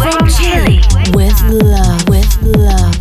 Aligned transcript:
Love, 0.00 1.14
with 1.14 1.42
love, 1.62 2.08
with 2.08 2.42
love, 2.56 2.99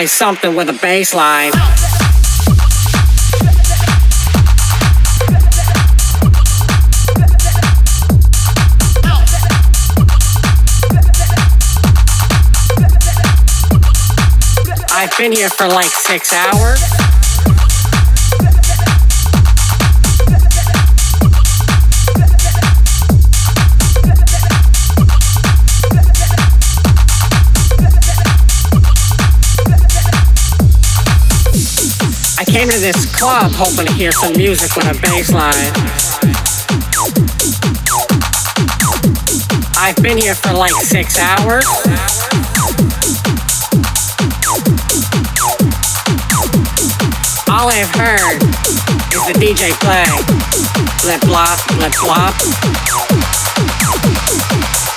play 0.00 0.06
something 0.06 0.56
with 0.56 0.70
a 0.70 0.78
bass 0.80 1.14
line. 1.14 1.52
I've 14.90 15.16
been 15.18 15.32
here 15.32 15.50
for 15.50 15.68
like 15.68 15.90
six 15.90 16.32
hours. 16.32 16.99
I 32.70 32.72
came 32.72 32.82
to 32.82 32.86
this 32.86 33.16
club 33.16 33.50
hoping 33.52 33.86
to 33.86 33.92
hear 33.94 34.12
some 34.12 34.32
music 34.34 34.76
with 34.76 34.86
a 34.86 34.94
bass 35.02 35.32
line. 35.32 35.74
I've 39.76 39.96
been 39.96 40.16
here 40.16 40.36
for 40.36 40.52
like 40.52 40.70
six 40.74 41.18
hours. 41.18 41.66
All 47.50 47.66
I've 47.66 47.90
heard 47.90 48.38
is 48.38 49.26
the 49.26 49.34
DJ 49.34 49.74
play. 49.82 50.06
Blip 51.02 51.20
blop, 51.26 51.58
blip 51.74 51.90
blop. 51.98 52.38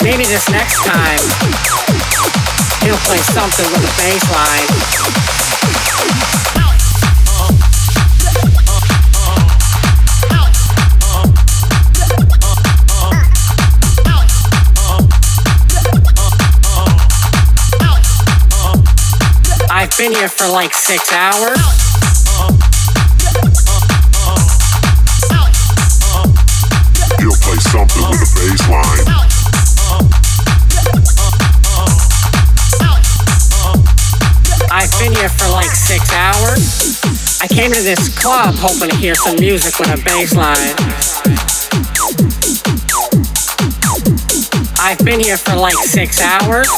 Maybe 0.03 0.25
this 0.25 0.47
next 0.51 0.77
time 0.85 1.17
he'll 2.85 3.01
play 3.07 3.17
something 3.33 3.65
with 3.71 3.81
a 3.81 3.93
bass 3.97 4.29
line. 4.31 5.22
Been 19.97 20.11
here 20.11 20.29
for 20.29 20.47
like 20.47 20.73
six 20.73 21.11
hours. 21.11 21.57
He'll 27.19 27.37
play 27.41 27.57
something 27.59 28.03
with 28.09 28.21
a 28.21 28.29
bass 28.33 28.69
line. 28.69 29.05
I've 34.71 34.91
been 34.99 35.13
here 35.13 35.29
for 35.29 35.49
like 35.49 35.69
six 35.69 36.11
hours. 36.11 37.01
I 37.41 37.47
came 37.47 37.71
to 37.71 37.81
this 37.81 38.17
club 38.17 38.55
hoping 38.55 38.89
to 38.89 38.95
hear 38.95 39.15
some 39.15 39.35
music 39.35 39.77
with 39.79 39.89
a 39.89 40.03
bass 40.03 40.33
line. 40.33 40.73
I've 44.79 45.03
been 45.05 45.19
here 45.19 45.37
for 45.37 45.55
like 45.55 45.75
six 45.75 46.19
hours. 46.21 46.69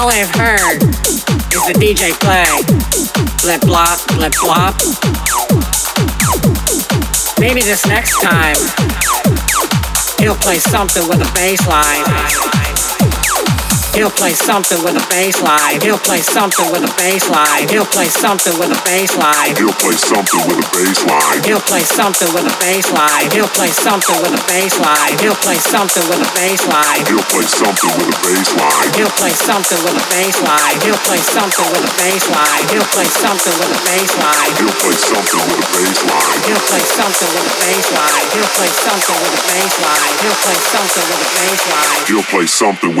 All 0.00 0.08
I've 0.08 0.34
heard 0.34 0.82
is 0.82 1.66
the 1.66 1.74
DJ 1.74 2.18
play. 2.20 2.46
Blip 3.42 3.60
blop, 3.60 4.00
blip 4.16 4.32
blop. 4.32 4.72
Maybe 7.38 7.60
this 7.60 7.86
next 7.86 8.18
time 8.22 8.56
he'll 10.18 10.36
play 10.36 10.58
something 10.58 11.06
with 11.06 11.20
a 11.20 11.30
bass 11.34 11.66
line. 11.68 12.59
He'll 13.90 14.10
play 14.10 14.30
something 14.30 14.78
with 14.86 14.94
a 14.94 15.04
bass 15.10 15.42
line. 15.42 15.82
He'll 15.82 15.98
play 15.98 16.22
something 16.22 16.64
with 16.70 16.86
a 16.86 16.92
bass 16.94 17.26
line. 17.28 17.66
He'll 17.68 17.84
play 17.84 18.06
something 18.06 18.54
with 18.58 18.70
a 18.70 18.80
bass 18.86 19.16
line. 19.18 19.56
He'll 19.58 19.74
play 19.74 19.98
something 19.98 20.38
with 20.46 20.62
a 20.62 20.68
bass 20.70 21.02
line. 21.10 21.42
He'll 21.42 21.58
play 21.66 21.82
something 21.82 22.30
with 22.30 22.46
a 22.46 22.54
bass 22.62 22.86
line. 22.94 23.26
He'll 23.34 23.50
play 23.50 23.68
something 23.74 24.14
with 24.22 24.30
a 24.30 24.42
bass 24.46 24.78
line. 24.78 25.18
He'll 25.18 25.34
play 25.42 25.58
something 25.58 26.06
with 26.06 26.22
a 26.22 26.30
bass 26.38 26.62
line. 26.70 27.02
He'll 27.10 27.26
play 27.26 27.42
something 27.42 27.90
with 27.98 28.14
a 28.14 28.18
bass 28.22 28.48
line. 28.54 28.90
He'll 28.94 29.14
play 29.18 29.34
something 29.34 29.80
with 29.82 29.98
a 29.98 30.04
bass 30.06 30.38
line. 30.38 30.76
He'll 30.86 31.02
play 31.02 31.18
something 31.18 31.66
with 31.74 31.82
a 31.82 31.92
bass 31.98 32.24
line. 32.30 32.64
He'll 32.70 32.90
play 32.94 33.08
something 33.10 33.54
with 33.58 33.74
a 33.74 33.80
bass 33.90 34.12
line. 34.22 34.52
He'll 34.54 34.76
play 34.78 34.96
something 35.02 35.42
with 35.50 35.58
a 35.58 35.68
bass 35.74 35.98
line. 36.06 36.29
He'll 36.60 36.68
play 36.68 36.84
something 36.84 37.28
with 37.32 37.46
a 37.46 37.56
bass 37.56 37.88
line. 37.90 38.26
He'll 38.34 38.52
play 38.52 38.68
something 38.68 39.16
with 39.16 39.32
a 39.32 39.42
bass 39.48 39.80
line. 39.80 40.12
He'll 40.20 40.36
play 40.44 40.58
something 40.60 41.06
with 41.08 41.24
a 41.24 41.32
bass 41.32 41.62
line. 41.72 42.04
He'll 42.06 42.22
play 42.22 42.46
something 42.46 42.96
with. 42.96 43.00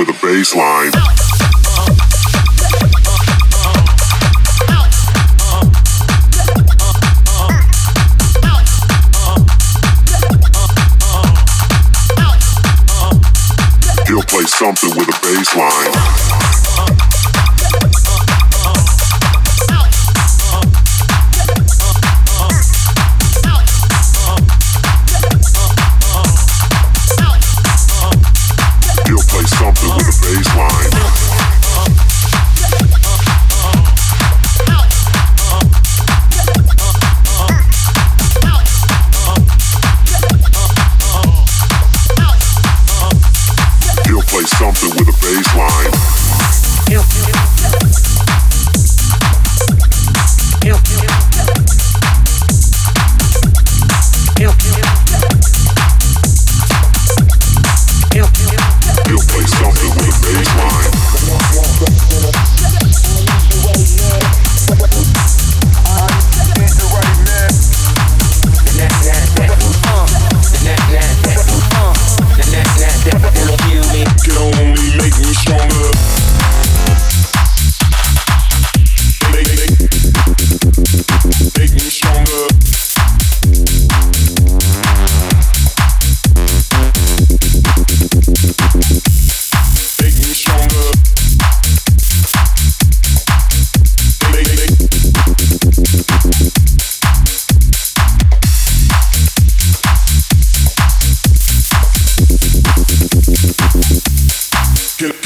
He'll 14.06 14.22
play 14.22 14.46
something 14.46 14.90
with 14.96 15.08
a 15.08 15.18
bass 15.22 15.54
line. 15.54 16.39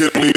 typically 0.04 0.33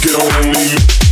Get 0.00 0.14
on 0.14 0.52
me. 0.52 1.07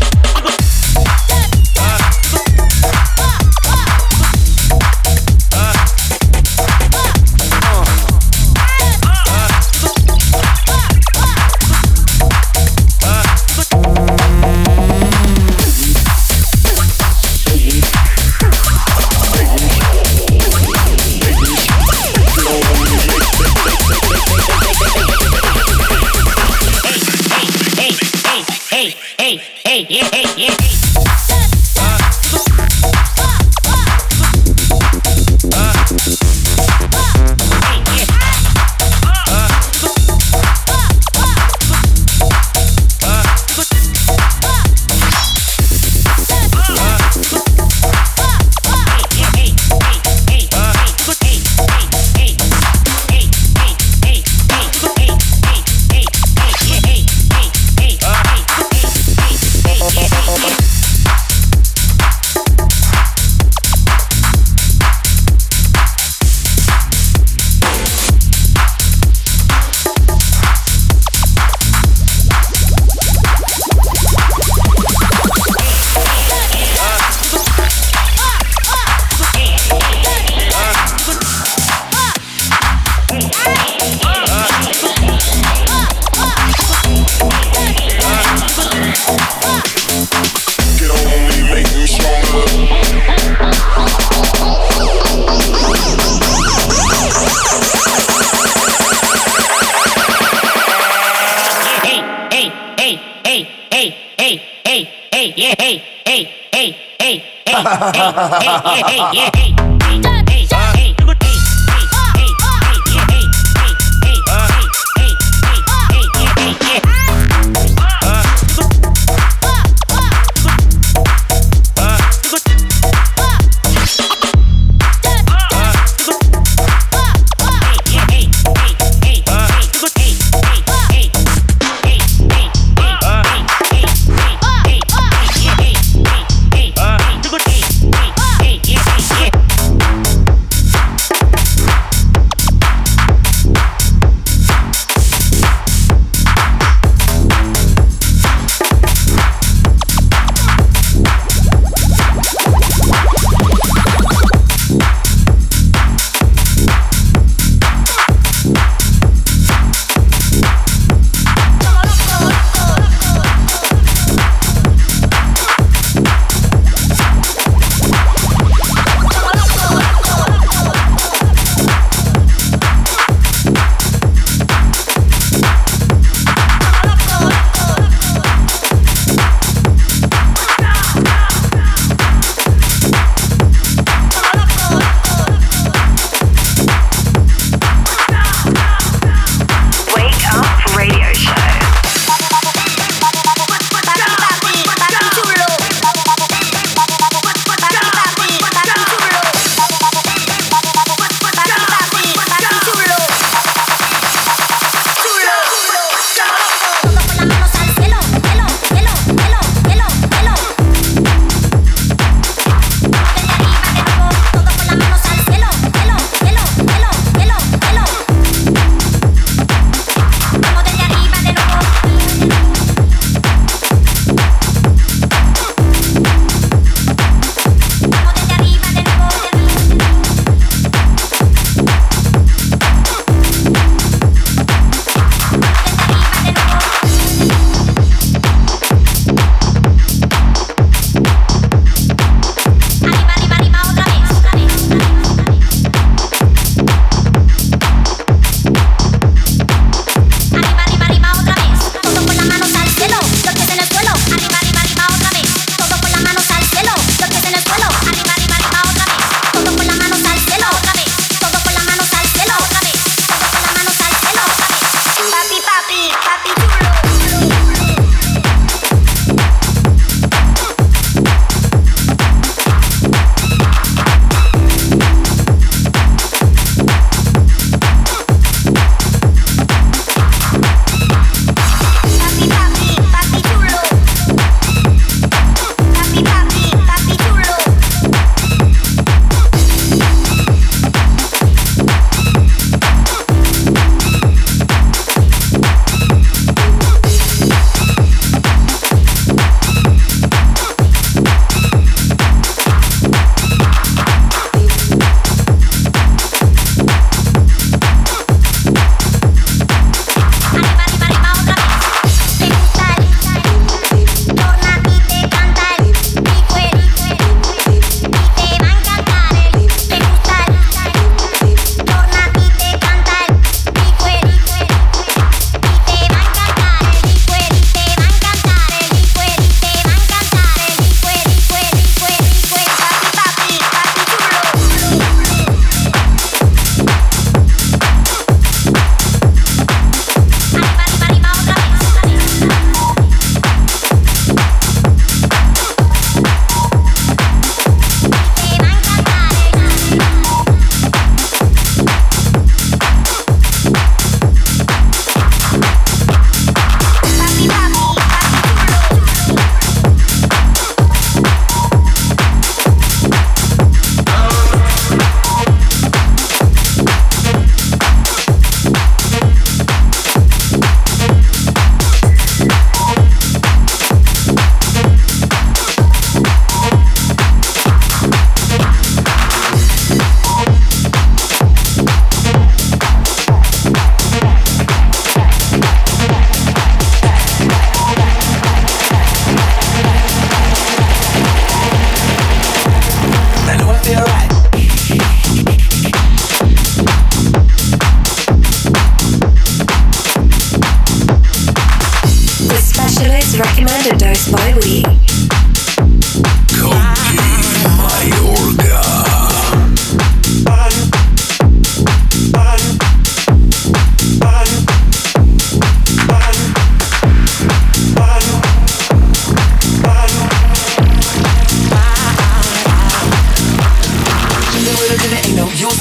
hey, 104.19 104.43
hey, 104.65 104.85
hey, 105.13 105.35
yeah, 105.37 105.55
hey, 105.59 105.83
hey, 106.05 106.25
hey, 106.53 106.77
hey, 106.99 107.23
hey, 107.47 107.63
hey, 107.93 108.83
hey, 108.83 109.01
yeah, 109.13 109.31
hey. 109.35 109.56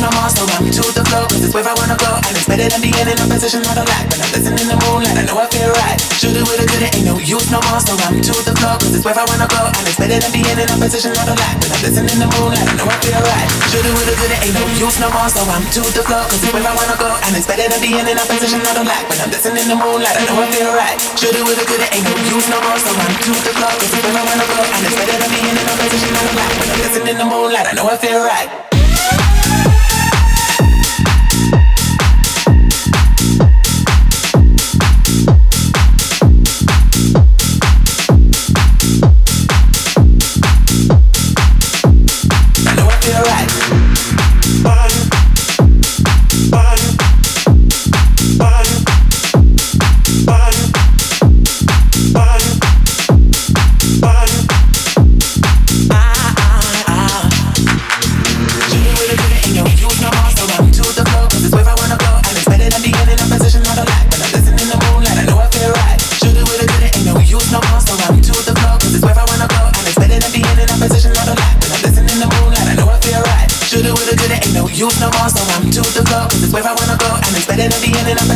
I'm 0.06 0.13
on, 0.22 0.30
so 0.30 0.46
I 0.46 0.62
choose 0.70 0.94
the 0.94 1.02
flow, 1.10 1.26
cause 1.26 1.41
it's 1.41 1.54
where 1.58 1.65
I 1.65 1.74
wanna 1.74 1.98
go. 1.98 2.13
And 2.30 2.34
it's 2.38 2.46
better 2.46 2.70
than 2.70 2.78
being 2.78 2.94
in 2.94 3.18
a 3.18 3.26
position 3.26 3.65
When 3.65 3.74
I'm 3.74 4.30
listening 4.38 4.62
in 4.62 4.70
the 4.70 4.78
moonlight, 4.86 5.18
I 5.18 5.26
know 5.26 5.41
I 5.41 5.50
feel 5.50 5.74
right. 5.74 5.98
Shoot 6.22 6.38
it 6.38 6.46
with 6.46 6.62
a 6.62 6.65
good, 6.70 6.86
it 6.86 6.94
ain't 6.94 7.10
no 7.10 7.18
use 7.18 7.50
no 7.50 7.58
more, 7.65 7.82
so 7.82 7.98
I 7.98 8.13
the 8.13 8.54
flow, 8.54 8.78
cause 8.78 8.94
it's 8.94 9.02
where 9.02 9.18
I 9.18 9.26
wanna 9.26 9.50
go. 9.50 9.65
And 9.65 9.84
it's 9.89 9.98
better 9.98 10.22
than 10.22 10.30
being 10.30 10.46
in 10.46 10.70
a 10.70 10.78
position 10.78 11.10
I 11.18 11.26
don't 11.26 11.39
like. 11.41 11.58
When 11.58 11.74
I'm 11.74 11.82
listening 11.82 12.13
in 12.13 12.20
the 12.22 12.30
moonlight, 12.38 12.70
I 12.70 12.74
know 12.78 12.86
I 12.86 12.98
feel 13.02 13.18
right. 13.18 13.50
Shoot 13.74 13.82
it 13.82 13.94
with 13.98 14.13
a 14.13 14.15
good, 14.22 14.30
it 14.30 14.46
ain't 14.46 14.54
no 14.54 14.63
use 14.78 14.98
no 15.02 15.10
more, 15.10 15.30
so 15.32 15.41
I'm 15.41 15.65
to 15.74 15.82
the 15.82 16.04
flow, 16.06 16.22
cause 16.30 16.38
it's 16.38 16.54
where 16.54 16.62
I 16.62 16.74
wanna 16.78 16.98
go. 17.02 17.10
And 17.26 17.34
it's 17.34 17.50
better 17.50 17.65
than 17.65 17.82
being 17.82 18.06
in 18.06 18.18
a 18.22 18.26
position 18.30 18.62
I 18.62 18.72
don't 18.78 18.86
like. 18.86 19.06
When 19.10 19.18
I'm 19.26 19.32
listening 19.34 19.65
in 19.65 19.70
the 19.74 19.78
moonlight, 19.82 20.18
I 20.22 20.24
know 20.30 20.38
I 20.38 20.46
feel 20.54 20.70
right. 20.70 20.98
Shoot 21.18 21.34
it 21.34 21.41
with 21.50 21.58
a 21.58 21.65
good, 21.65 21.82
it 21.82 21.89
ain't 21.98 22.06
no 22.06 22.13
use 22.30 22.48
no 22.54 22.62
more, 22.62 22.78
so 22.78 22.94
I'm 22.94 23.10
to 23.10 23.34
the 23.41 23.54
flow, 23.58 23.74
cause 23.74 23.89
it's 23.89 24.06
where 24.06 24.13
I 24.13 24.24
wanna 24.30 24.46
go. 24.54 24.62
And 24.62 24.82
it's 24.86 24.98
better 25.02 25.18
than 25.18 25.30
being 25.34 25.50
in 25.50 25.65
a 25.65 25.74
position 25.82 26.13
I 26.13 26.22
don't 26.22 26.38
like. 26.38 26.54
When 26.62 26.68
I'm 26.70 26.80
listening 26.86 27.10
in 27.10 27.18
the 27.18 27.26
moonlight, 27.26 27.65
I 27.65 27.74
know 27.74 27.89
I 27.89 27.98
feel 27.98 28.22
right. 28.22 28.75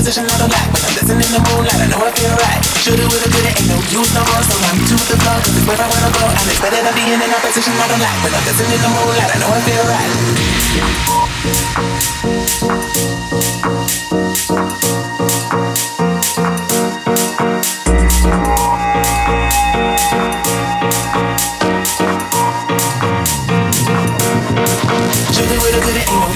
position 0.10 0.26
of 0.26 0.41
the 0.41 0.50
light. 0.50 0.65
I'm 0.74 0.98
dancing 0.98 1.22
in 1.22 1.30
the 1.30 1.38
moonlight, 1.38 1.86
I 1.86 1.86
know 1.86 2.02
I 2.02 2.10
feel 2.17 2.34
right. 2.34 2.58
Shoot 2.82 2.98
it 2.98 3.06
with 3.13 3.22
a 3.22 3.30
good, 3.30 3.45
it 3.45 3.54
ain't 3.62 3.69
no 3.69 3.78
use 3.93 4.10
no 4.17 4.26
more. 4.26 4.41
So 4.41 4.58
I'm 4.58 4.82
to 4.89 4.98
the 5.06 5.13
flow, 5.22 5.38
cause 5.38 5.54
it's 5.54 5.69
where 5.69 5.78
I 5.78 5.86
wanna 5.86 6.10
go. 6.10 6.26
And 6.26 6.50
it's 6.50 6.58
better 6.58 6.82
than 6.82 6.98
being 6.98 7.13
in 7.13 7.30
a 7.30 7.38
position 7.45 7.78
of 7.78 7.86
the 7.93 7.98
light. 8.02 8.17
but 8.26 8.34
I'm 8.34 8.41
dancing 8.41 8.74
in 8.74 8.82
the 8.82 8.89
moonlight, 8.89 9.30
I 9.30 9.38
know 9.38 9.54
I 9.54 9.62
feel 9.62 9.86
right. 12.34 12.38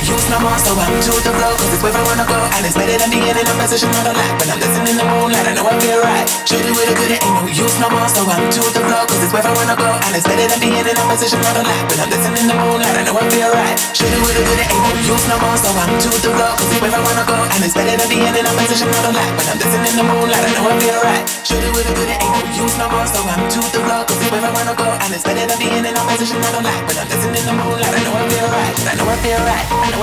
use 0.03 0.27
no 0.29 0.39
more, 0.39 0.59
so 0.59 0.75
I'm 0.75 0.93
to 0.99 1.13
the 1.23 1.31
flow, 1.31 1.53
cause 1.55 1.71
it's 1.73 1.83
where 1.83 1.95
I 1.95 2.03
wanna 2.03 2.27
go. 2.27 2.35
And 2.35 2.63
it's 2.67 2.75
better 2.75 2.97
than 2.99 3.09
being 3.09 3.27
in 3.31 3.47
a 3.47 3.55
position 3.55 3.89
of 3.89 4.03
a 4.03 4.13
lack. 4.13 4.33
When 4.39 4.49
I'm 4.51 4.59
dancing 4.59 4.85
in 4.87 4.95
the 4.99 5.05
moonlight, 5.07 5.47
I 5.47 5.53
know 5.55 5.65
I 5.67 5.75
feel 5.79 5.99
right. 6.03 6.27
Shoot 6.43 6.63
it 6.63 6.73
with 6.75 6.91
a 6.91 6.95
good, 6.95 7.11
it 7.15 7.23
ain't 7.23 7.35
no 7.39 7.47
use 7.47 7.77
no 7.79 7.87
more, 7.89 8.07
so 8.11 8.21
I'm 8.27 8.43
to 8.51 8.61
the 8.75 8.81
flow, 8.83 9.03
cause 9.07 9.21
it's 9.23 9.33
where 9.33 9.45
I 9.45 9.51
wanna 9.55 9.75
go. 9.79 9.89
And 9.89 10.11
it's 10.15 10.27
better 10.27 10.47
than 10.47 10.59
being 10.59 10.83
in 10.83 10.95
a 10.95 11.03
position 11.07 11.39
of 11.39 11.55
a 11.55 11.63
lack. 11.63 11.83
When 11.87 11.99
I'm 12.03 12.09
dancing 12.11 12.35
in 12.35 12.45
the 12.51 12.55
moonlight, 12.55 12.95
I 12.99 13.03
know 13.07 13.15
I 13.15 13.23
feel 13.31 13.51
right. 13.51 13.77
Shoot 13.95 14.11
it 14.11 14.21
with 14.21 14.39
a 14.39 14.43
good, 14.43 14.59
it 14.59 14.67
ain't 14.67 14.83
no 14.83 14.91
use 14.99 15.25
no 15.31 15.37
more, 15.39 15.57
so 15.57 15.69
I'm 15.71 15.91
to 15.95 16.09
the 16.11 16.31
flow, 16.35 16.51
cause 16.59 16.69
it's 16.71 16.81
where 16.83 16.93
I 16.93 17.01
wanna 17.01 17.25
go. 17.25 17.37
And 17.55 17.61
it's 17.63 17.75
better 17.75 17.95
than 17.95 18.09
being 18.11 18.35
in 18.35 18.45
a 18.45 18.53
position 18.59 18.89
of 18.91 19.05
a. 19.07 19.11
When 19.13 19.47
I'm 19.47 19.57
dancing 19.59 19.83
in 19.87 19.95
the 19.95 20.05
moonlight, 20.05 20.43
I 20.43 20.51
know 20.57 20.67
I 20.67 20.73
feel 20.83 20.99
right. 20.99 21.23
Shoot 21.47 21.63
it 21.63 21.71
with 21.71 21.89
a 21.89 21.93
good, 21.95 22.09
it 22.11 22.19
ain't 22.19 22.33
no 22.33 22.41
use 22.59 22.75
no 22.75 22.87
more, 22.91 23.07
so 23.07 23.19
I'm 23.23 23.41
to 23.47 23.59
the 23.71 23.81
cause 23.87 24.19
it's 24.19 24.31
where 24.31 24.43
I 24.43 24.51
wanna 24.51 24.75
go. 24.75 24.87
And 25.03 25.11
it's 25.15 25.23
better 25.23 25.45
than 25.47 25.57
being 25.59 25.85
in 25.85 25.95
a 25.95 26.03
position 26.11 26.39
I 26.43 26.49
don't 26.51 26.65
like. 26.65 26.83
When 26.87 26.97
I'm 26.99 27.07
dancing 27.07 27.35
in 27.39 27.45
the 27.47 27.55
moonlight, 27.55 27.93
I 27.93 28.01
know 28.03 28.19
I 28.19 28.23
feel 28.27 28.47
right. 28.51 28.73
I 28.83 28.93
know 28.99 29.07
I 29.07 29.17
feel 29.23 29.41
right. 29.47 29.65
I 29.71 29.87
know 29.91 30.02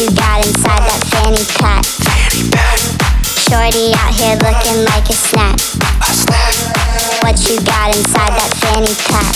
you 0.00 0.08
got 0.16 0.40
inside 0.40 0.80
that 0.80 1.04
fanny 1.12 1.44
pack. 1.60 1.84
Shorty 3.36 3.92
out 4.00 4.16
here 4.16 4.32
looking 4.40 4.80
like 4.88 5.04
a 5.04 5.12
snack. 5.12 5.60
What 7.20 7.36
you 7.44 7.60
got 7.60 7.92
inside 7.92 8.32
that 8.32 8.48
fanny 8.64 8.96
pack? 9.12 9.28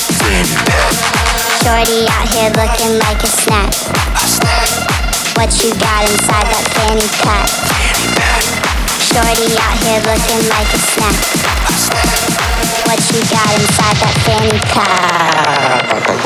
Shorty 1.61 2.09
out 2.09 2.25
here 2.33 2.49
looking 2.57 2.97
like 2.97 3.21
a 3.21 3.29
snack. 3.29 3.77
What 5.37 5.53
you 5.61 5.69
got 5.77 6.09
inside 6.09 6.49
that 6.49 6.65
fanny 6.73 7.13
pack? 7.21 7.45
Shorty 9.05 9.53
out 9.61 9.77
here 9.85 10.01
looking 10.01 10.49
like. 10.49 10.65
A 10.65 10.81
snack. 10.81 11.13
What 12.89 13.05
you 13.13 13.21
got 13.29 13.53
inside 13.61 14.01
that 14.01 14.17
fanny 14.25 14.57
pack? 14.73 16.25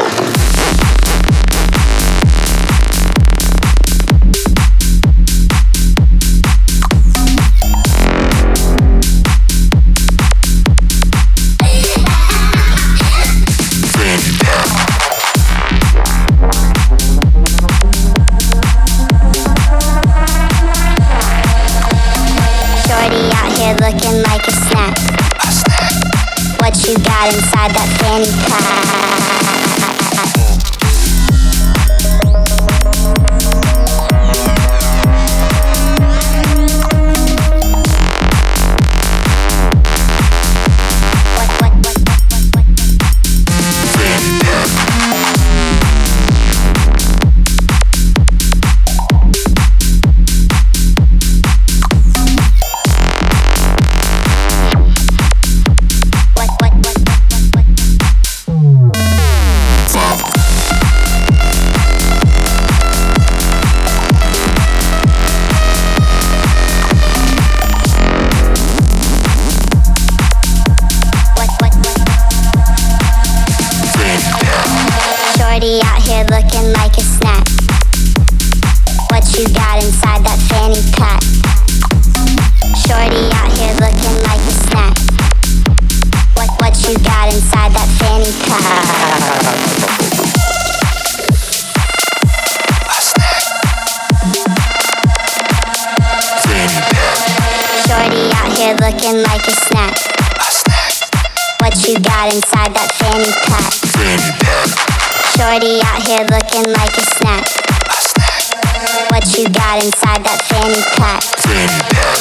Got 109.59 109.83
inside 109.83 110.23
that 110.23 110.41
fanny 110.47 110.83
pack? 110.95 111.23
Fanny 111.43 111.67
pack. 111.91 112.15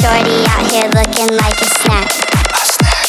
Shorty 0.00 0.40
out 0.56 0.64
here 0.72 0.88
looking 0.96 1.28
like 1.36 1.58
a 1.60 1.68
snack. 1.84 2.08
A 2.08 2.64
snack. 2.64 3.08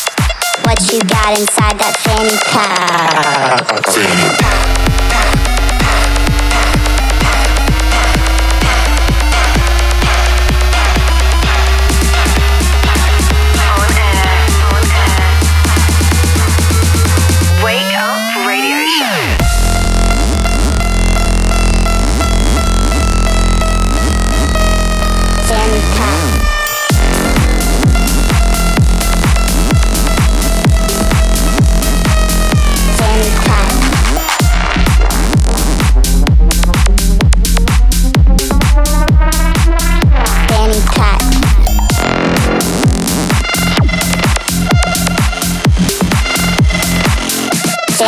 What 0.67 0.79
you 0.91 0.99
got 1.07 1.39
inside 1.39 1.79
that 1.79 1.95
fanny 2.03 2.35
pack? 2.51 3.85
fanny 3.87 4.27
pack? 4.37 4.52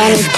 Pack. 0.06 0.35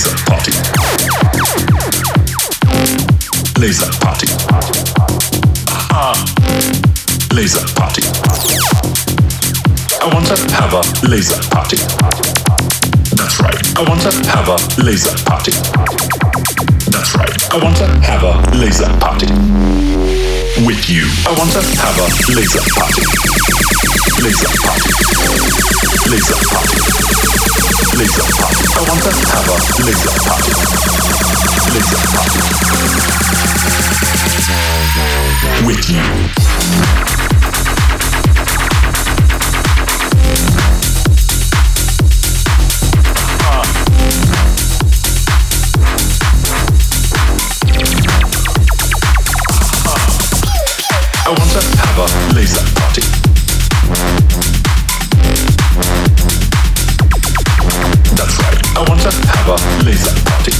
Laser 0.00 0.24
Party. 0.24 0.52
Laser 3.60 3.90
Party. 4.00 4.26
Ah. 5.92 6.16
Laser 7.34 7.66
Party. 7.76 8.00
I 10.00 10.08
want 10.14 10.26
to 10.28 10.36
have 10.54 10.72
a 10.72 10.80
laser 11.06 11.36
party. 11.50 11.76
That's 13.14 13.40
right. 13.40 13.60
I 13.76 13.84
want 13.86 14.00
to 14.00 14.12
have 14.30 14.48
a 14.48 14.56
laser 14.82 15.12
party. 15.26 15.52
That's 16.88 17.14
right. 17.14 17.52
I 17.52 17.58
want 17.62 17.76
to 17.76 17.86
have 18.00 18.24
a 18.24 18.56
laser 18.56 18.88
party. 19.00 19.26
With 20.64 20.88
you. 20.88 21.04
I 21.28 21.36
want 21.36 21.52
to 21.52 21.60
have 21.76 21.98
a 22.00 22.08
laser 22.32 22.64
party. 22.72 23.04
Laser 24.24 24.48
party 24.64 25.79
laser 26.10 26.34
party, 26.50 26.74
laser 27.96 28.26
party. 28.34 28.66
I 28.74 28.82
want 28.88 29.06
us 29.06 29.14
to 29.20 29.26
have 29.30 29.46
a 29.46 29.56
laser 29.86 30.10
party, 30.26 30.50
laser 31.70 32.02
party 32.10 32.40
with 35.64 35.88
you. 35.88 36.02
I 51.22 51.30
want 51.38 51.50
to 51.52 51.60
have 51.78 51.98
a 51.98 52.34
laser. 52.34 52.79
Laser. 59.82 60.59